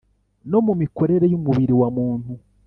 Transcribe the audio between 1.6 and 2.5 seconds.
wa muntu